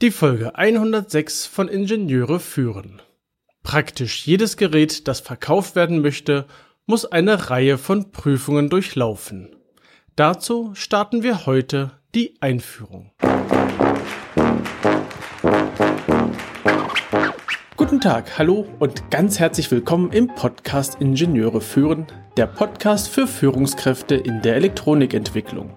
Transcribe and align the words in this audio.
Die 0.00 0.12
Folge 0.12 0.54
106 0.54 1.46
von 1.46 1.66
Ingenieure 1.66 2.38
führen. 2.38 3.02
Praktisch 3.64 4.24
jedes 4.28 4.56
Gerät, 4.56 5.08
das 5.08 5.18
verkauft 5.18 5.74
werden 5.74 6.02
möchte, 6.02 6.46
muss 6.86 7.04
eine 7.04 7.50
Reihe 7.50 7.78
von 7.78 8.12
Prüfungen 8.12 8.70
durchlaufen. 8.70 9.56
Dazu 10.14 10.70
starten 10.74 11.24
wir 11.24 11.46
heute 11.46 11.90
die 12.14 12.40
Einführung. 12.40 13.10
Guten 17.76 18.00
Tag, 18.00 18.38
hallo 18.38 18.68
und 18.78 19.10
ganz 19.10 19.40
herzlich 19.40 19.68
willkommen 19.72 20.12
im 20.12 20.28
Podcast 20.28 21.00
Ingenieure 21.00 21.60
führen, 21.60 22.06
der 22.36 22.46
Podcast 22.46 23.08
für 23.08 23.26
Führungskräfte 23.26 24.14
in 24.14 24.42
der 24.42 24.54
Elektronikentwicklung. 24.54 25.76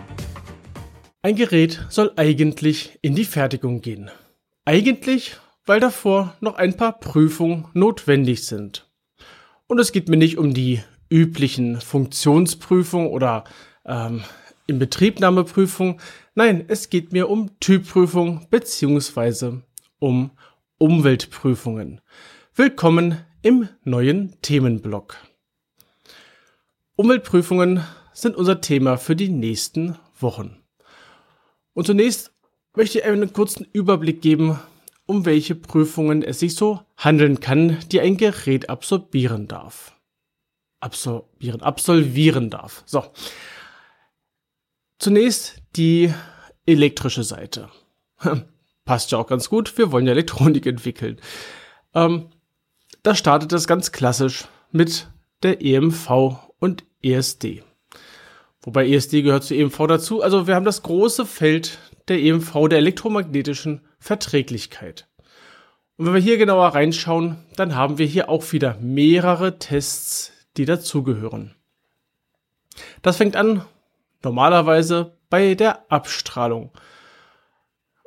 Ein 1.23 1.35
Gerät 1.35 1.85
soll 1.89 2.11
eigentlich 2.15 2.97
in 3.03 3.13
die 3.13 3.25
Fertigung 3.25 3.81
gehen. 3.81 4.09
Eigentlich, 4.65 5.35
weil 5.67 5.79
davor 5.79 6.35
noch 6.39 6.55
ein 6.55 6.75
paar 6.75 6.99
Prüfungen 6.99 7.67
notwendig 7.75 8.43
sind. 8.47 8.89
Und 9.67 9.77
es 9.77 9.91
geht 9.91 10.09
mir 10.09 10.17
nicht 10.17 10.39
um 10.39 10.55
die 10.55 10.81
üblichen 11.11 11.79
Funktionsprüfungen 11.79 13.09
oder 13.09 13.43
ähm, 13.85 14.23
Inbetriebnahmeprüfung. 14.65 16.01
Nein, 16.33 16.65
es 16.67 16.89
geht 16.89 17.13
mir 17.13 17.29
um 17.29 17.51
Typprüfung 17.59 18.47
beziehungsweise 18.49 19.61
um 19.99 20.31
Umweltprüfungen. 20.79 22.01
Willkommen 22.55 23.23
im 23.43 23.69
neuen 23.83 24.41
Themenblock. 24.41 25.17
Umweltprüfungen 26.95 27.83
sind 28.11 28.35
unser 28.35 28.59
Thema 28.59 28.97
für 28.97 29.15
die 29.15 29.29
nächsten 29.29 29.99
Wochen. 30.19 30.60
Und 31.73 31.85
zunächst 31.85 32.31
möchte 32.75 32.99
ich 32.99 33.05
einen 33.05 33.33
kurzen 33.33 33.67
Überblick 33.71 34.21
geben, 34.21 34.59
um 35.05 35.25
welche 35.25 35.55
Prüfungen 35.55 36.23
es 36.23 36.39
sich 36.39 36.55
so 36.55 36.81
handeln 36.97 37.39
kann, 37.39 37.77
die 37.91 37.99
ein 37.99 38.17
Gerät 38.17 38.69
absorbieren 38.69 39.47
darf. 39.47 39.95
Absorbieren, 40.79 41.61
absolvieren 41.61 42.49
darf. 42.49 42.83
So. 42.85 43.05
Zunächst 44.99 45.61
die 45.75 46.13
elektrische 46.65 47.23
Seite. 47.23 47.69
Passt 48.85 49.11
ja 49.11 49.17
auch 49.17 49.27
ganz 49.27 49.49
gut, 49.49 49.77
wir 49.77 49.91
wollen 49.91 50.05
ja 50.05 50.11
Elektronik 50.11 50.65
entwickeln. 50.65 51.19
Ähm, 51.93 52.29
da 53.03 53.15
startet 53.15 53.51
es 53.53 53.67
ganz 53.67 53.91
klassisch 53.91 54.47
mit 54.71 55.09
der 55.43 55.61
EMV 55.61 56.37
und 56.59 56.83
ESD. 57.01 57.63
Wobei 58.63 58.87
ESD 58.87 59.23
gehört 59.23 59.43
zu 59.43 59.55
EMV 59.55 59.87
dazu. 59.87 60.21
Also 60.21 60.47
wir 60.47 60.55
haben 60.55 60.65
das 60.65 60.83
große 60.83 61.25
Feld 61.25 61.79
der 62.07 62.19
EMV, 62.19 62.67
der 62.69 62.79
elektromagnetischen 62.79 63.81
Verträglichkeit. 63.99 65.07
Und 65.97 66.07
wenn 66.07 66.13
wir 66.13 66.21
hier 66.21 66.37
genauer 66.37 66.69
reinschauen, 66.69 67.37
dann 67.55 67.75
haben 67.75 67.97
wir 67.97 68.05
hier 68.05 68.29
auch 68.29 68.51
wieder 68.51 68.77
mehrere 68.79 69.59
Tests, 69.59 70.31
die 70.57 70.65
dazugehören. 70.65 71.55
Das 73.01 73.17
fängt 73.17 73.35
an 73.35 73.65
normalerweise 74.23 75.17
bei 75.29 75.55
der 75.55 75.91
Abstrahlung. 75.91 76.71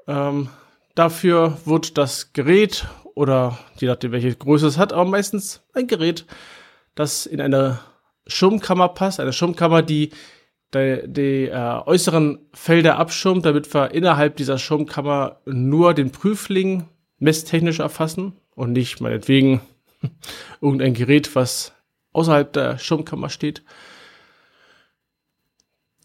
Ähm, 0.07 0.49
dafür 0.95 1.59
wird 1.65 1.99
das 1.99 2.33
Gerät 2.33 2.87
oder 3.15 3.59
je 3.77 3.89
nachdem 3.89 4.13
welche 4.13 4.35
Größe 4.35 4.67
es 4.67 4.79
hat, 4.79 4.93
aber 4.93 5.05
meistens 5.05 5.63
ein 5.73 5.87
Gerät, 5.87 6.27
das 6.95 7.27
in 7.27 7.41
eine 7.41 7.81
Schirmkammer 8.27 8.89
passt, 8.89 9.21
eine 9.21 9.33
Schirmkammer, 9.33 9.83
die 9.83 10.11
die, 10.75 11.03
die 11.07 11.47
äh, 11.47 11.81
äußeren 11.87 12.39
Felder 12.53 12.99
abschirmt, 12.99 13.45
damit 13.45 13.73
wir 13.73 13.93
innerhalb 13.93 14.37
dieser 14.37 14.59
Schirmkammer 14.59 15.41
nur 15.47 15.95
den 15.95 16.11
Prüfling 16.11 16.89
messtechnisch 17.19 17.81
erfassen 17.81 18.35
und 18.55 18.73
nicht 18.73 19.01
meinetwegen 19.01 19.61
irgendein 20.61 20.95
Gerät, 20.95 21.35
was 21.35 21.73
außerhalb 22.13 22.53
der 22.53 22.79
Schirmkammer 22.79 23.29
steht. 23.29 23.63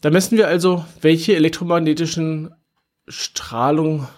Da 0.00 0.10
messen 0.10 0.38
wir 0.38 0.48
also, 0.48 0.84
welche 1.02 1.34
elektromagnetischen 1.36 2.54
Strahlung 3.06 4.08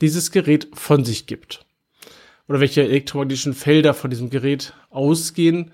dieses 0.00 0.30
Gerät 0.30 0.68
von 0.74 1.04
sich 1.04 1.26
gibt. 1.26 1.64
Oder 2.48 2.60
welche 2.60 2.82
elektromagnetischen 2.82 3.54
Felder 3.54 3.94
von 3.94 4.10
diesem 4.10 4.30
Gerät 4.30 4.74
ausgehen. 4.90 5.72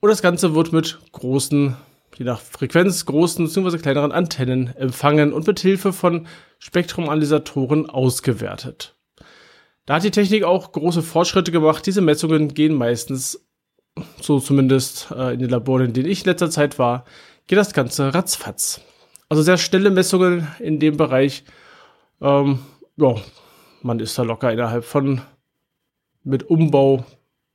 Und 0.00 0.10
das 0.10 0.22
Ganze 0.22 0.54
wird 0.54 0.72
mit 0.72 0.98
großen 1.12 1.76
je 2.16 2.24
nach 2.24 2.40
Frequenz 2.40 3.04
großen 3.04 3.46
bzw. 3.46 3.78
kleineren 3.78 4.12
Antennen 4.12 4.74
empfangen 4.76 5.32
und 5.32 5.46
mit 5.46 5.60
Hilfe 5.60 5.92
von 5.92 6.26
Spektrumanalysatoren 6.58 7.88
ausgewertet. 7.90 8.96
Da 9.84 9.96
hat 9.96 10.04
die 10.04 10.10
Technik 10.10 10.44
auch 10.44 10.72
große 10.72 11.02
Fortschritte 11.02 11.52
gemacht. 11.52 11.86
Diese 11.86 12.00
Messungen 12.00 12.54
gehen 12.54 12.74
meistens, 12.74 13.46
so 14.20 14.40
zumindest 14.40 15.10
äh, 15.14 15.34
in 15.34 15.40
den 15.40 15.50
Laboren, 15.50 15.86
in 15.86 15.92
denen 15.92 16.08
ich 16.08 16.22
in 16.22 16.26
letzter 16.26 16.50
Zeit 16.50 16.78
war, 16.78 17.04
geht 17.46 17.58
das 17.58 17.72
Ganze 17.72 18.12
ratzfatz. 18.12 18.80
Also 19.28 19.42
sehr 19.42 19.58
schnelle 19.58 19.90
Messungen 19.90 20.48
in 20.58 20.80
dem 20.80 20.96
Bereich. 20.96 21.44
Ähm, 22.20 22.60
ja, 22.96 23.14
man 23.82 24.00
ist 24.00 24.18
da 24.18 24.22
locker 24.22 24.52
innerhalb 24.52 24.84
von 24.84 25.20
mit 26.24 26.44
Umbau 26.50 27.04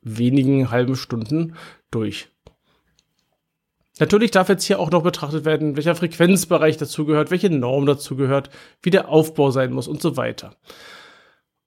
wenigen 0.02 0.72
halben 0.72 0.96
Stunden 0.96 1.56
durch. 1.90 2.30
Natürlich 4.02 4.32
darf 4.32 4.50
jetzt 4.50 4.64
hier 4.64 4.80
auch 4.80 4.90
noch 4.90 5.04
betrachtet 5.04 5.46
werden, 5.46 5.76
welcher 5.76 5.94
Frequenzbereich 5.94 6.76
dazugehört, 6.76 7.30
welche 7.30 7.52
Norm 7.52 7.86
dazugehört, 7.86 8.50
wie 8.82 8.90
der 8.90 9.10
Aufbau 9.10 9.52
sein 9.52 9.72
muss 9.72 9.88
und 9.88 10.02
so 10.02 10.18
weiter. 10.18 10.56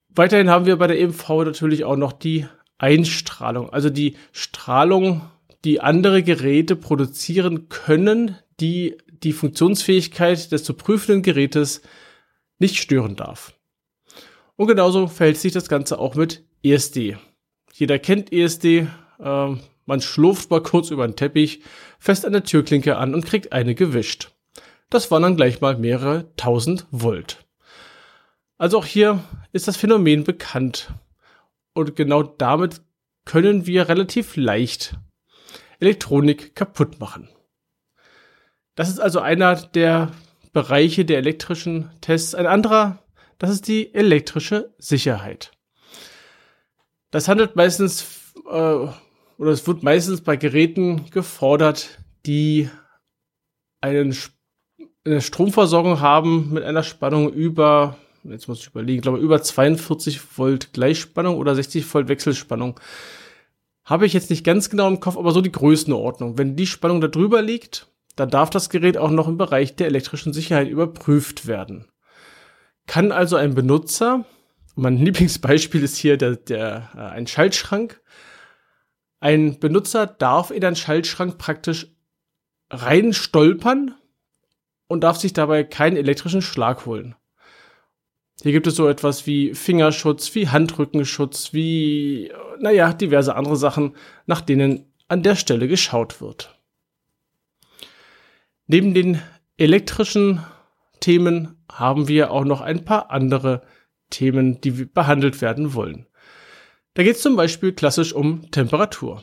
Weiterhin 0.09 0.49
haben 0.49 0.65
wir 0.65 0.75
bei 0.75 0.87
der 0.87 0.99
EMV 0.99 1.29
natürlich 1.29 1.85
auch 1.85 1.95
noch 1.95 2.11
die 2.11 2.45
Einstrahlung, 2.77 3.69
also 3.69 3.89
die 3.89 4.17
Strahlung, 4.33 5.21
die 5.63 5.79
andere 5.79 6.23
Geräte 6.23 6.75
produzieren 6.75 7.69
können, 7.69 8.35
die 8.59 8.97
die 9.23 9.31
Funktionsfähigkeit 9.31 10.51
des 10.51 10.65
zu 10.65 10.73
prüfenden 10.73 11.23
Gerätes 11.23 11.83
nicht 12.59 12.75
stören 12.75 13.15
darf. 13.15 13.53
Und 14.57 14.67
genauso 14.67 15.07
verhält 15.07 15.37
sich 15.37 15.53
das 15.53 15.69
Ganze 15.69 15.99
auch 15.99 16.15
mit 16.15 16.43
ESD. 16.63 17.15
Jeder 17.71 17.97
kennt 17.97 18.33
ESD, 18.33 18.87
äh, 19.19 19.55
man 19.85 20.01
schlurft 20.01 20.49
mal 20.49 20.61
kurz 20.61 20.89
über 20.89 21.07
den 21.07 21.15
Teppich, 21.15 21.61
fest 21.99 22.25
an 22.25 22.33
der 22.33 22.43
Türklinke 22.43 22.97
an 22.97 23.13
und 23.13 23.25
kriegt 23.25 23.53
eine 23.53 23.75
gewischt. 23.75 24.31
Das 24.89 25.11
waren 25.11 25.23
dann 25.23 25.35
gleich 25.35 25.61
mal 25.61 25.77
mehrere 25.77 26.35
tausend 26.35 26.85
Volt. 26.91 27.45
Also 28.57 28.77
auch 28.77 28.85
hier 28.85 29.23
ist 29.51 29.67
das 29.67 29.77
Phänomen 29.77 30.23
bekannt. 30.23 30.91
Und 31.73 31.95
genau 31.95 32.23
damit 32.23 32.81
können 33.25 33.65
wir 33.65 33.89
relativ 33.89 34.35
leicht 34.37 34.95
Elektronik 35.79 36.55
kaputt 36.55 36.99
machen. 36.99 37.27
Das 38.75 38.89
ist 38.89 38.99
also 38.99 39.19
einer 39.19 39.55
der 39.55 40.11
Bereiche 40.53 41.03
der 41.03 41.17
elektrischen 41.17 41.89
Tests. 42.01 42.33
Ein 42.35 42.47
anderer, 42.47 43.03
das 43.39 43.49
ist 43.49 43.67
die 43.67 43.93
elektrische 43.93 44.73
Sicherheit. 44.77 45.51
Das 47.11 47.27
handelt 47.27 47.55
meistens 47.55 48.33
äh, 48.49 48.87
oder 49.37 49.51
es 49.51 49.67
wird 49.67 49.83
meistens 49.83 50.21
bei 50.21 50.35
Geräten 50.35 51.09
gefordert, 51.11 51.99
die 52.25 52.69
einen, 53.81 54.15
eine 55.05 55.21
Stromversorgung 55.21 55.99
haben 55.99 56.53
mit 56.53 56.63
einer 56.63 56.83
Spannung 56.83 57.31
über, 57.31 57.97
jetzt 58.23 58.47
muss 58.47 58.61
ich 58.61 58.67
überlegen, 58.67 59.01
glaube 59.01 59.19
über 59.19 59.41
42 59.41 60.37
Volt 60.37 60.73
Gleichspannung 60.73 61.37
oder 61.37 61.55
60 61.55 61.93
Volt 61.93 62.07
Wechselspannung. 62.07 62.79
Habe 63.83 64.07
ich 64.07 64.13
jetzt 64.13 64.31
nicht 64.31 64.43
ganz 64.43 64.69
genau 64.69 64.87
im 64.87 64.99
Kopf, 64.99 65.17
aber 65.17 65.31
so 65.31 65.41
die 65.41 65.51
Größenordnung. 65.51 66.37
Wenn 66.37 66.55
die 66.55 66.65
Spannung 66.65 67.01
da 67.01 67.07
drüber 67.07 67.41
liegt, 67.41 67.87
dann 68.15 68.29
darf 68.29 68.49
das 68.49 68.69
Gerät 68.69 68.97
auch 68.97 69.11
noch 69.11 69.27
im 69.27 69.37
Bereich 69.37 69.75
der 69.75 69.87
elektrischen 69.87 70.33
Sicherheit 70.33 70.69
überprüft 70.69 71.45
werden. 71.45 71.85
Kann 72.87 73.11
also 73.11 73.35
ein 73.35 73.53
Benutzer, 73.53 74.25
mein 74.75 74.97
Lieblingsbeispiel 74.97 75.83
ist 75.83 75.97
hier 75.97 76.17
der, 76.17 76.35
der, 76.35 76.89
äh, 76.95 76.99
ein 76.99 77.27
Schaltschrank, 77.27 78.01
ein 79.19 79.59
Benutzer 79.59 80.07
darf 80.07 80.51
in 80.51 80.63
einen 80.63 80.75
Schaltschrank 80.75 81.37
praktisch 81.37 81.87
rein 82.69 83.13
stolpern 83.13 83.95
und 84.87 85.01
darf 85.01 85.17
sich 85.17 85.33
dabei 85.33 85.63
keinen 85.63 85.97
elektrischen 85.97 86.41
Schlag 86.41 86.85
holen. 86.85 87.15
Hier 88.41 88.51
gibt 88.51 88.67
es 88.67 88.75
so 88.75 88.87
etwas 88.87 89.25
wie 89.25 89.53
Fingerschutz, 89.53 90.35
wie 90.35 90.49
Handrückenschutz, 90.49 91.53
wie, 91.53 92.31
naja, 92.59 92.93
diverse 92.93 93.35
andere 93.35 93.55
Sachen, 93.55 93.95
nach 94.25 94.41
denen 94.41 94.91
an 95.07 95.23
der 95.23 95.35
Stelle 95.35 95.67
geschaut 95.67 96.21
wird. 96.21 96.59
Neben 98.67 98.93
den 98.93 99.21
elektrischen 99.57 100.43
Themen 100.99 101.63
haben 101.71 102.07
wir 102.07 102.31
auch 102.31 102.45
noch 102.45 102.61
ein 102.61 102.83
paar 102.83 103.11
andere 103.11 103.61
Themen, 104.09 104.59
die 104.61 104.71
behandelt 104.71 105.41
werden 105.41 105.73
wollen. 105.73 106.07
Da 106.95 107.03
geht 107.03 107.17
es 107.17 107.21
zum 107.21 107.35
Beispiel 107.35 107.73
klassisch 107.73 108.13
um 108.13 108.49
Temperatur. 108.51 109.21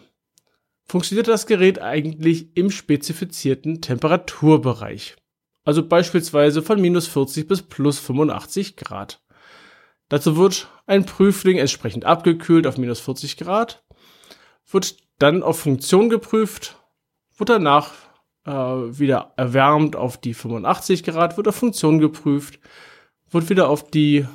Funktioniert 0.85 1.27
das 1.27 1.47
Gerät 1.47 1.81
eigentlich 1.81 2.55
im 2.55 2.71
spezifizierten 2.71 3.81
Temperaturbereich? 3.81 5.17
Also 5.65 5.87
beispielsweise 5.87 6.61
von 6.61 6.83
minus 6.83 7.07
40 7.07 7.49
bis 7.49 7.63
plus 7.63 7.99
85 7.99 8.77
Grad. 8.77 9.23
Dazu 10.11 10.37
wird 10.37 10.69
ein 10.87 11.07
Prüfling 11.07 11.57
entsprechend 11.57 12.05
abgekühlt 12.05 12.67
auf 12.67 12.77
minus 12.77 13.01
40 13.01 13.39
Grad, 13.39 13.83
wird 14.71 14.99
dann 15.19 15.43
auf 15.43 15.61
Funktion 15.61 16.11
geprüft, 16.11 16.77
wird 17.39 17.49
danach 17.49 17.93
äh, 18.45 18.53
wieder 18.53 19.33
erwärmt 19.37 19.97
auf 19.97 20.21
die 20.21 20.35
85 20.35 21.05
Grad, 21.05 21.39
wird 21.39 21.49
auf 21.49 21.57
Funktion 21.57 22.01
geprüft, 22.01 22.61
wird 23.31 23.49
wieder 23.49 23.71
auf 23.71 23.91
die 23.91 24.27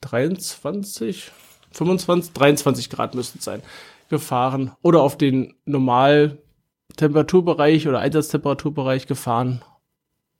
23, 0.00 1.30
25, 1.74 2.32
23 2.32 2.90
Grad 2.90 3.14
müssten 3.14 3.38
es 3.38 3.44
sein, 3.44 3.62
gefahren 4.08 4.72
oder 4.82 5.02
auf 5.02 5.18
den 5.18 5.54
Normaltemperaturbereich 5.64 7.88
oder 7.88 8.00
Einsatztemperaturbereich 8.00 9.06
gefahren 9.06 9.62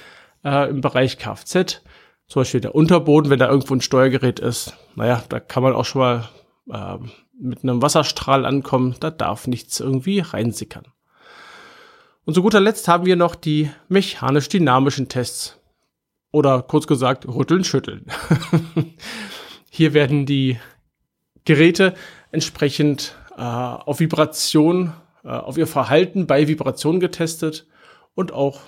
äh, 0.44 0.68
im 0.68 0.80
Bereich 0.80 1.18
Kfz. 1.18 1.82
Zum 2.26 2.40
Beispiel 2.40 2.60
der 2.60 2.74
Unterboden, 2.74 3.30
wenn 3.30 3.38
da 3.38 3.48
irgendwo 3.48 3.74
ein 3.74 3.80
Steuergerät 3.80 4.40
ist. 4.40 4.74
Naja, 4.96 5.22
da 5.28 5.38
kann 5.40 5.62
man 5.62 5.74
auch 5.74 5.84
schon 5.84 6.00
mal 6.00 6.28
äh, 6.70 6.98
mit 7.40 7.62
einem 7.62 7.82
Wasserstrahl 7.82 8.44
ankommen. 8.44 8.96
Da 9.00 9.10
darf 9.10 9.46
nichts 9.46 9.80
irgendwie 9.80 10.20
reinsickern. 10.20 10.84
Und 12.24 12.34
zu 12.34 12.42
guter 12.42 12.60
Letzt 12.60 12.86
haben 12.86 13.06
wir 13.06 13.16
noch 13.16 13.34
die 13.34 13.70
mechanisch-dynamischen 13.88 15.08
Tests. 15.08 15.59
Oder 16.32 16.62
kurz 16.62 16.86
gesagt, 16.86 17.26
rütteln, 17.26 17.64
schütteln. 17.64 18.06
Hier 19.70 19.94
werden 19.94 20.26
die 20.26 20.58
Geräte 21.44 21.94
entsprechend 22.30 23.16
äh, 23.36 23.40
auf 23.40 24.00
Vibration, 24.00 24.92
äh, 25.24 25.28
auf 25.28 25.58
ihr 25.58 25.66
Verhalten 25.66 26.26
bei 26.26 26.46
Vibration 26.46 27.00
getestet 27.00 27.66
und 28.14 28.32
auch 28.32 28.60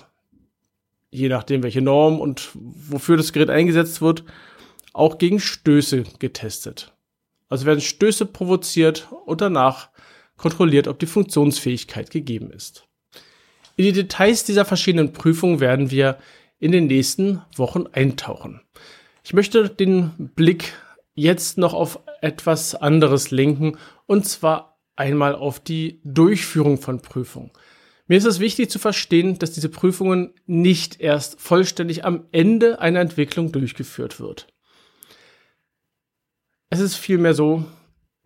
je 1.11 1.29
nachdem, 1.29 1.63
welche 1.63 1.81
Norm 1.81 2.19
und 2.19 2.49
wofür 2.53 3.17
das 3.17 3.33
Gerät 3.33 3.49
eingesetzt 3.49 4.01
wird, 4.01 4.23
auch 4.93 5.17
gegen 5.17 5.39
Stöße 5.39 6.03
getestet. 6.19 6.93
Also 7.49 7.65
werden 7.65 7.81
Stöße 7.81 8.25
provoziert 8.25 9.07
und 9.25 9.41
danach 9.41 9.89
kontrolliert, 10.37 10.87
ob 10.87 10.97
die 10.99 11.05
Funktionsfähigkeit 11.05 12.09
gegeben 12.09 12.51
ist. 12.51 12.87
In 13.75 13.85
die 13.85 13.91
Details 13.91 14.43
dieser 14.43 14.65
verschiedenen 14.65 15.13
Prüfungen 15.13 15.59
werden 15.59 15.91
wir 15.91 16.17
in 16.63 16.71
den 16.71 16.87
nächsten 16.87 17.41
Wochen 17.57 17.87
eintauchen. 17.91 18.61
Ich 19.21 19.33
möchte 19.33 19.69
den 19.69 20.31
Blick 20.33 20.73
jetzt 21.13 21.57
noch 21.57 21.73
auf 21.73 21.99
etwas 22.21 22.73
anderes 22.73 23.31
lenken, 23.31 23.77
und 24.05 24.25
zwar 24.25 24.79
einmal 24.95 25.35
auf 25.35 25.59
die 25.59 25.99
Durchführung 26.05 26.77
von 26.77 27.01
Prüfungen. 27.01 27.51
Mir 28.07 28.17
ist 28.17 28.23
es 28.23 28.39
wichtig 28.39 28.69
zu 28.69 28.79
verstehen, 28.79 29.37
dass 29.39 29.51
diese 29.51 29.67
Prüfungen 29.67 30.33
nicht 30.45 31.01
erst 31.01 31.41
vollständig 31.41 32.05
am 32.05 32.27
Ende 32.31 32.79
einer 32.79 33.01
Entwicklung 33.01 33.51
durchgeführt 33.51 34.21
wird. 34.21 34.47
Es 36.69 36.79
ist 36.79 36.95
vielmehr 36.95 37.33
so, 37.33 37.65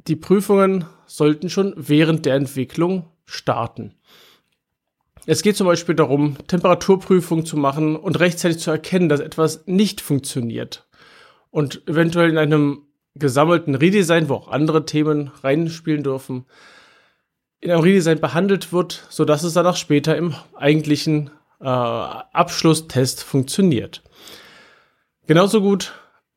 die 0.08 0.16
Prüfungen 0.16 0.86
sollten 1.08 1.50
schon 1.50 1.74
während 1.76 2.28
der 2.28 2.36
Entwicklung 2.36 3.08
starten. 3.26 3.96
Es 5.30 5.42
geht 5.42 5.58
zum 5.58 5.68
Beispiel 5.68 5.94
darum, 5.94 6.38
Temperaturprüfungen 6.48 7.46
zu 7.46 7.58
machen 7.58 7.98
und 7.98 8.18
rechtzeitig 8.18 8.60
zu 8.60 8.72
erkennen, 8.72 9.10
dass 9.10 9.20
etwas 9.20 9.68
nicht 9.68 10.00
funktioniert. 10.00 10.88
Und 11.50 11.86
eventuell 11.86 12.30
in 12.30 12.38
einem 12.38 12.84
gesammelten 13.14 13.76
Redesign, 13.76 14.30
wo 14.30 14.36
auch 14.36 14.48
andere 14.48 14.86
Themen 14.86 15.32
reinspielen 15.44 16.02
dürfen, 16.02 16.46
in 17.60 17.72
einem 17.72 17.82
Redesign 17.82 18.22
behandelt 18.22 18.72
wird, 18.72 19.06
sodass 19.10 19.44
es 19.44 19.52
dann 19.52 19.68
auch 19.68 19.76
später 19.76 20.16
im 20.16 20.34
eigentlichen 20.56 21.30
äh, 21.60 21.66
Abschlusstest 21.66 23.22
funktioniert. 23.22 24.04
Genauso 25.26 25.60
gut 25.60 25.94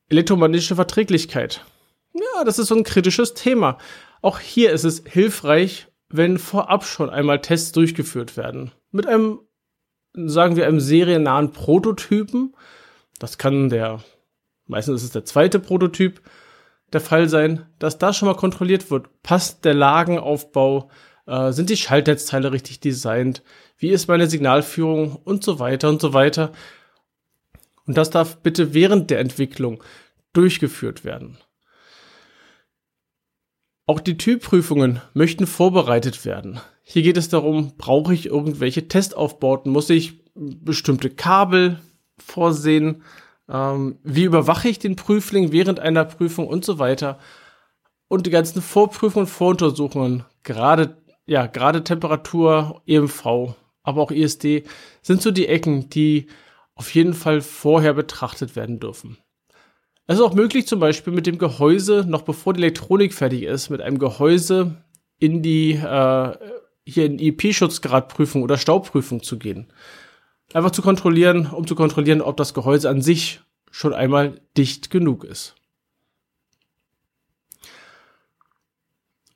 elektromagnetische 0.09 0.75
Verträglichkeit. 0.75 1.65
Ja, 2.13 2.43
das 2.43 2.59
ist 2.59 2.67
so 2.67 2.75
ein 2.75 2.83
kritisches 2.83 3.35
Thema. 3.35 3.79
Auch 4.21 4.41
hier 4.41 4.73
ist 4.73 4.83
es 4.83 5.05
hilfreich, 5.07 5.87
wenn 6.09 6.39
vorab 6.39 6.85
schon 6.85 7.09
einmal 7.09 7.41
Tests 7.41 7.71
durchgeführt 7.71 8.37
werden. 8.37 8.73
Mit 8.91 9.07
einem, 9.07 9.41
sagen 10.15 10.57
wir, 10.57 10.67
einem 10.67 10.81
seriennahen 10.81 11.53
Prototypen. 11.53 12.55
Das 13.19 13.39
kann 13.39 13.69
der, 13.69 14.03
meistens 14.67 14.97
ist 14.97 15.05
es 15.05 15.13
der 15.13 15.25
zweite 15.25 15.59
Prototyp, 15.59 16.23
der 16.93 17.01
Fall 17.01 17.29
sein, 17.29 17.67
dass 17.79 17.99
da 17.99 18.13
schon 18.13 18.27
mal 18.27 18.37
kontrolliert 18.37 18.91
wird. 18.91 19.23
Passt 19.23 19.65
der 19.65 19.75
Lagenaufbau? 19.75 20.91
Äh, 21.27 21.53
sind 21.53 21.71
die 21.71 21.77
Schaltnetzteile 21.77 22.53
richtig 22.53 22.81
designt? 22.81 23.43
Wie 23.79 23.91
ist 23.91 24.09
meine 24.09 24.27
Signalführung? 24.27 25.17
Und 25.17 25.45
so 25.45 25.59
weiter 25.59 25.89
und 25.89 26.01
so 26.01 26.13
weiter. 26.13 26.53
Und 27.87 27.97
das 27.97 28.11
darf 28.11 28.39
bitte 28.39 28.75
während 28.75 29.11
der 29.11 29.21
Entwicklung 29.21 29.83
durchgeführt 30.33 31.05
werden. 31.05 31.39
Auch 33.91 33.99
die 33.99 34.17
Typprüfungen 34.17 35.01
möchten 35.15 35.49
vorbereitet 35.49 36.25
werden. 36.25 36.61
Hier 36.85 37.03
geht 37.03 37.17
es 37.17 37.29
darum, 37.29 37.73
brauche 37.77 38.15
ich 38.15 38.27
irgendwelche 38.27 38.87
Testaufbauten? 38.87 39.73
Muss 39.73 39.91
ich 39.91 40.23
bestimmte 40.37 41.11
Kabel 41.11 41.81
vorsehen? 42.17 43.03
Ähm, 43.49 43.99
wie 44.05 44.23
überwache 44.23 44.69
ich 44.69 44.79
den 44.79 44.95
Prüfling 44.95 45.51
während 45.51 45.81
einer 45.81 46.05
Prüfung 46.05 46.47
und 46.47 46.65
so 46.65 46.79
weiter? 46.79 47.19
Und 48.07 48.27
die 48.27 48.31
ganzen 48.31 48.63
Vorprüfungen 48.63 49.27
und 49.27 49.33
Voruntersuchungen, 49.33 50.25
gerade, 50.45 50.97
ja, 51.27 51.49
gerade 51.49 51.83
Temperatur, 51.83 52.83
EMV, 52.87 53.57
aber 53.83 54.03
auch 54.03 54.13
ISD, 54.13 54.69
sind 55.03 55.21
so 55.21 55.33
die 55.33 55.49
Ecken, 55.49 55.91
die 55.91 56.29
auf 56.77 56.95
jeden 56.95 57.15
Fall 57.15 57.41
vorher 57.41 57.95
betrachtet 57.95 58.55
werden 58.55 58.79
dürfen. 58.79 59.19
Es 60.11 60.17
ist 60.17 60.25
auch 60.25 60.35
möglich, 60.35 60.67
zum 60.67 60.81
Beispiel 60.81 61.13
mit 61.13 61.29
dem 61.29 61.39
Gehäuse, 61.39 62.05
noch 62.05 62.23
bevor 62.23 62.53
die 62.53 62.61
Elektronik 62.61 63.15
fertig 63.15 63.45
ist, 63.45 63.71
mit 63.71 63.81
einem 63.81 64.01
Gehäuse 64.01 64.83
in 65.21 65.41
die 65.41 65.75
äh, 65.75 66.37
IP-Schutzgradprüfung 66.85 68.43
oder 68.43 68.59
Staubprüfung 68.59 69.23
zu 69.23 69.39
gehen. 69.39 69.73
Einfach 70.53 70.73
zu 70.73 70.83
kontrollieren, 70.83 71.47
um 71.47 71.65
zu 71.65 71.77
kontrollieren, 71.77 72.23
ob 72.23 72.37
das 72.37 72.55
Gehäuse 72.55 72.91
an 72.91 73.03
sich 73.03 73.41
schon 73.71 73.95
einmal 73.95 74.41
dicht 74.57 74.91
genug 74.91 75.23
ist. 75.23 75.55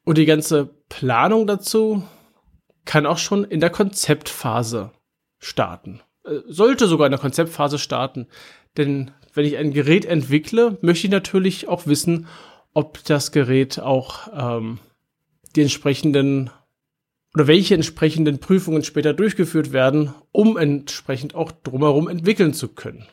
Und 0.03 0.19
die 0.19 0.27
ganze 0.27 0.75
Planung 0.89 1.47
dazu 1.47 2.03
kann 2.85 3.07
auch 3.07 3.19
schon 3.19 3.45
in 3.45 3.61
der 3.61 3.71
Konzeptphase 3.71 4.91
starten. 5.39 6.01
Äh, 6.25 6.41
sollte 6.49 6.89
sogar 6.89 7.07
in 7.07 7.13
der 7.13 7.21
Konzeptphase 7.21 7.79
starten. 7.79 8.27
Denn 8.77 9.11
wenn 9.33 9.45
ich 9.45 9.57
ein 9.57 9.73
Gerät 9.73 10.05
entwickle, 10.05 10.79
möchte 10.81 11.07
ich 11.07 11.11
natürlich 11.11 11.69
auch 11.69 11.87
wissen, 11.87 12.27
ob 12.73 13.03
das 13.05 13.33
Gerät 13.33 13.79
auch 13.79 14.29
ähm, 14.35 14.79
die 15.55 15.63
entsprechenden 15.63 16.51
oder 17.35 17.47
welche 17.49 17.75
entsprechenden 17.75 18.39
Prüfungen 18.39 18.85
später 18.85 19.13
durchgeführt 19.13 19.73
werden, 19.73 20.15
um 20.31 20.57
entsprechend 20.57 21.35
auch 21.35 21.51
drumherum 21.51 22.09
entwickeln 22.09 22.55
zu 22.55 22.69
können. 22.69 23.07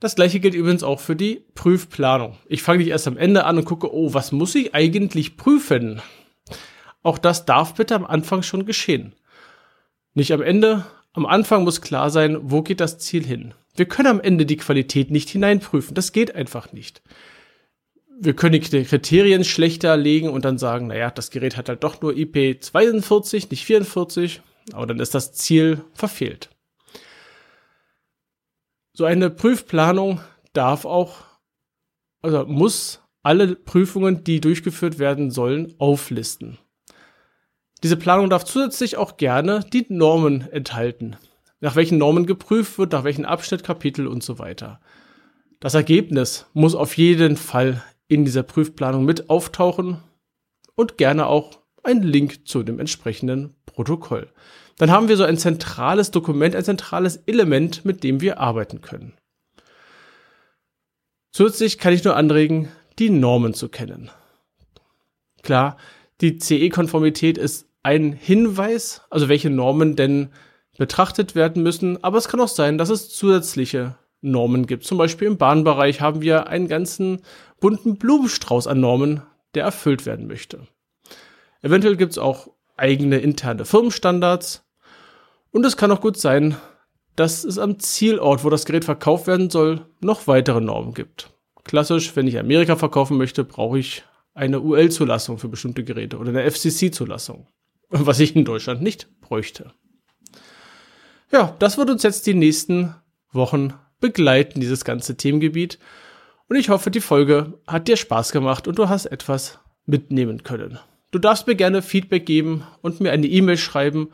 Das 0.00 0.14
gleiche 0.14 0.40
gilt 0.40 0.54
übrigens 0.54 0.82
auch 0.82 1.00
für 1.00 1.14
die 1.14 1.44
Prüfplanung. 1.54 2.38
Ich 2.46 2.62
fange 2.62 2.78
nicht 2.78 2.88
erst 2.88 3.06
am 3.06 3.18
Ende 3.18 3.44
an 3.44 3.58
und 3.58 3.66
gucke, 3.66 3.94
oh, 3.94 4.14
was 4.14 4.32
muss 4.32 4.54
ich 4.54 4.74
eigentlich 4.74 5.36
prüfen? 5.36 6.00
Auch 7.02 7.18
das 7.18 7.44
darf 7.44 7.74
bitte 7.74 7.94
am 7.94 8.06
Anfang 8.06 8.42
schon 8.42 8.64
geschehen. 8.64 9.14
Nicht 10.14 10.32
am 10.32 10.40
Ende, 10.40 10.86
Am 11.16 11.26
Anfang 11.26 11.62
muss 11.62 11.80
klar 11.80 12.10
sein, 12.10 12.38
wo 12.42 12.62
geht 12.62 12.80
das 12.80 12.98
Ziel 12.98 13.24
hin. 13.24 13.54
Wir 13.74 13.86
können 13.86 14.08
am 14.08 14.20
Ende 14.20 14.46
die 14.46 14.56
Qualität 14.56 15.10
nicht 15.10 15.28
hineinprüfen. 15.30 15.94
Das 15.94 16.12
geht 16.12 16.34
einfach 16.34 16.72
nicht. 16.72 17.02
Wir 18.20 18.34
können 18.34 18.60
die 18.60 18.84
Kriterien 18.84 19.44
schlechter 19.44 19.96
legen 19.96 20.28
und 20.28 20.44
dann 20.44 20.58
sagen, 20.58 20.86
naja, 20.86 21.10
das 21.10 21.30
Gerät 21.30 21.56
hat 21.56 21.68
halt 21.68 21.82
doch 21.82 22.00
nur 22.00 22.16
IP 22.16 22.62
42, 22.62 23.50
nicht 23.50 23.64
44, 23.64 24.40
aber 24.72 24.86
dann 24.86 25.00
ist 25.00 25.14
das 25.14 25.32
Ziel 25.32 25.84
verfehlt. 25.94 26.50
So 28.92 29.04
eine 29.04 29.30
Prüfplanung 29.30 30.20
darf 30.52 30.84
auch, 30.84 31.16
also 32.22 32.46
muss 32.46 33.00
alle 33.24 33.56
Prüfungen, 33.56 34.22
die 34.22 34.40
durchgeführt 34.40 35.00
werden 35.00 35.32
sollen, 35.32 35.74
auflisten. 35.78 36.58
Diese 37.82 37.96
Planung 37.96 38.30
darf 38.30 38.44
zusätzlich 38.44 38.96
auch 38.96 39.16
gerne 39.16 39.66
die 39.72 39.86
Normen 39.88 40.42
enthalten. 40.52 41.16
Nach 41.64 41.76
welchen 41.76 41.96
Normen 41.96 42.26
geprüft 42.26 42.76
wird, 42.76 42.92
nach 42.92 43.04
welchen 43.04 43.24
Abschnitt, 43.24 43.64
Kapitel 43.64 44.06
und 44.06 44.22
so 44.22 44.38
weiter. 44.38 44.80
Das 45.60 45.72
Ergebnis 45.72 46.44
muss 46.52 46.74
auf 46.74 46.98
jeden 46.98 47.38
Fall 47.38 47.82
in 48.06 48.26
dieser 48.26 48.42
Prüfplanung 48.42 49.06
mit 49.06 49.30
auftauchen 49.30 50.02
und 50.74 50.98
gerne 50.98 51.26
auch 51.26 51.62
ein 51.82 52.02
Link 52.02 52.46
zu 52.46 52.64
dem 52.64 52.78
entsprechenden 52.78 53.54
Protokoll. 53.64 54.30
Dann 54.76 54.90
haben 54.90 55.08
wir 55.08 55.16
so 55.16 55.24
ein 55.24 55.38
zentrales 55.38 56.10
Dokument, 56.10 56.54
ein 56.54 56.64
zentrales 56.64 57.16
Element, 57.24 57.86
mit 57.86 58.04
dem 58.04 58.20
wir 58.20 58.40
arbeiten 58.40 58.82
können. 58.82 59.14
Zusätzlich 61.32 61.78
kann 61.78 61.94
ich 61.94 62.04
nur 62.04 62.14
anregen, 62.14 62.68
die 62.98 63.08
Normen 63.08 63.54
zu 63.54 63.70
kennen. 63.70 64.10
Klar, 65.42 65.78
die 66.20 66.36
CE-Konformität 66.38 67.38
ist 67.38 67.70
ein 67.82 68.12
Hinweis, 68.12 69.00
also 69.08 69.30
welche 69.30 69.48
Normen 69.48 69.96
denn 69.96 70.28
betrachtet 70.78 71.34
werden 71.34 71.62
müssen, 71.62 72.02
aber 72.02 72.18
es 72.18 72.28
kann 72.28 72.40
auch 72.40 72.48
sein, 72.48 72.78
dass 72.78 72.90
es 72.90 73.08
zusätzliche 73.10 73.96
Normen 74.20 74.66
gibt. 74.66 74.84
Zum 74.84 74.98
Beispiel 74.98 75.28
im 75.28 75.38
Bahnbereich 75.38 76.00
haben 76.00 76.22
wir 76.22 76.48
einen 76.48 76.68
ganzen 76.68 77.22
bunten 77.60 77.96
Blumenstrauß 77.96 78.66
an 78.66 78.80
Normen, 78.80 79.22
der 79.54 79.64
erfüllt 79.64 80.06
werden 80.06 80.26
möchte. 80.26 80.66
Eventuell 81.62 81.96
gibt 81.96 82.12
es 82.12 82.18
auch 82.18 82.48
eigene 82.76 83.18
interne 83.18 83.64
Firmenstandards 83.64 84.64
und 85.50 85.64
es 85.64 85.76
kann 85.76 85.92
auch 85.92 86.00
gut 86.00 86.16
sein, 86.16 86.56
dass 87.16 87.44
es 87.44 87.58
am 87.58 87.78
Zielort, 87.78 88.42
wo 88.42 88.50
das 88.50 88.64
Gerät 88.64 88.84
verkauft 88.84 89.26
werden 89.26 89.50
soll, 89.50 89.86
noch 90.00 90.26
weitere 90.26 90.60
Normen 90.60 90.94
gibt. 90.94 91.30
Klassisch, 91.62 92.16
wenn 92.16 92.26
ich 92.26 92.38
Amerika 92.38 92.76
verkaufen 92.76 93.16
möchte, 93.16 93.44
brauche 93.44 93.78
ich 93.78 94.04
eine 94.34 94.60
UL-Zulassung 94.60 95.38
für 95.38 95.48
bestimmte 95.48 95.84
Geräte 95.84 96.18
oder 96.18 96.30
eine 96.30 96.50
FCC-Zulassung 96.50 97.46
was 97.94 98.20
ich 98.20 98.34
in 98.34 98.44
Deutschland 98.44 98.82
nicht 98.82 99.08
bräuchte. 99.20 99.72
Ja, 101.34 101.52
das 101.58 101.78
wird 101.78 101.90
uns 101.90 102.04
jetzt 102.04 102.28
die 102.28 102.34
nächsten 102.34 102.94
Wochen 103.32 103.74
begleiten, 103.98 104.60
dieses 104.60 104.84
ganze 104.84 105.16
Themengebiet. 105.16 105.80
Und 106.48 106.54
ich 106.54 106.68
hoffe, 106.68 106.92
die 106.92 107.00
Folge 107.00 107.54
hat 107.66 107.88
dir 107.88 107.96
Spaß 107.96 108.30
gemacht 108.30 108.68
und 108.68 108.78
du 108.78 108.88
hast 108.88 109.06
etwas 109.06 109.58
mitnehmen 109.84 110.44
können. 110.44 110.78
Du 111.10 111.18
darfst 111.18 111.48
mir 111.48 111.56
gerne 111.56 111.82
Feedback 111.82 112.24
geben 112.24 112.62
und 112.82 113.00
mir 113.00 113.10
eine 113.10 113.26
E-Mail 113.26 113.56
schreiben 113.56 114.10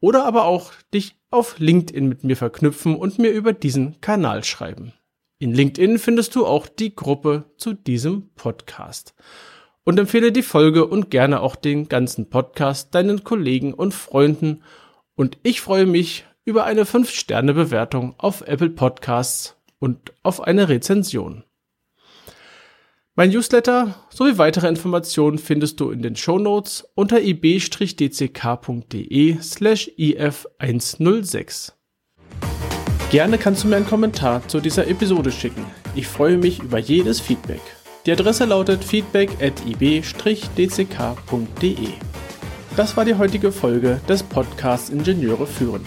oder 0.00 0.24
aber 0.24 0.46
auch 0.46 0.72
dich 0.92 1.14
auf 1.30 1.56
LinkedIn 1.60 2.08
mit 2.08 2.24
mir 2.24 2.36
verknüpfen 2.36 2.96
und 2.96 3.20
mir 3.20 3.30
über 3.30 3.52
diesen 3.52 4.00
Kanal 4.00 4.42
schreiben. 4.42 4.92
In 5.38 5.54
LinkedIn 5.54 6.00
findest 6.00 6.34
du 6.34 6.46
auch 6.46 6.66
die 6.66 6.96
Gruppe 6.96 7.44
zu 7.58 7.74
diesem 7.74 8.30
Podcast 8.34 9.14
und 9.84 10.00
empfehle 10.00 10.32
die 10.32 10.42
Folge 10.42 10.84
und 10.84 11.12
gerne 11.12 11.42
auch 11.42 11.54
den 11.54 11.88
ganzen 11.88 12.28
Podcast 12.28 12.92
deinen 12.92 13.22
Kollegen 13.22 13.72
und 13.72 13.94
Freunden. 13.94 14.64
Und 15.14 15.38
ich 15.44 15.60
freue 15.60 15.86
mich 15.86 16.24
über 16.46 16.64
eine 16.64 16.84
5-Sterne-Bewertung 16.84 18.14
auf 18.16 18.40
Apple 18.42 18.70
Podcasts 18.70 19.56
und 19.78 20.14
auf 20.22 20.40
eine 20.40 20.70
Rezension. 20.70 21.44
Mein 23.16 23.30
Newsletter 23.30 23.94
sowie 24.10 24.38
weitere 24.38 24.68
Informationen 24.68 25.38
findest 25.38 25.80
du 25.80 25.90
in 25.90 26.02
den 26.02 26.16
Show 26.16 26.38
Notes 26.38 26.86
unter 26.94 27.20
ib-dck.de 27.20 27.78
slash 29.42 29.90
if106. 29.98 31.72
Gerne 33.10 33.38
kannst 33.38 33.64
du 33.64 33.68
mir 33.68 33.76
einen 33.76 33.86
Kommentar 33.86 34.46
zu 34.48 34.60
dieser 34.60 34.86
Episode 34.86 35.32
schicken. 35.32 35.64
Ich 35.94 36.06
freue 36.06 36.36
mich 36.36 36.58
über 36.62 36.78
jedes 36.78 37.20
Feedback. 37.20 37.62
Die 38.04 38.12
Adresse 38.12 38.44
lautet 38.44 38.84
feedback 38.84 39.30
at 39.42 39.54
ib-dck.de. 39.66 39.98
Das 42.76 42.96
war 42.96 43.04
die 43.04 43.14
heutige 43.14 43.50
Folge 43.50 44.00
des 44.08 44.22
Podcasts 44.22 44.90
Ingenieure 44.90 45.46
führen. 45.46 45.86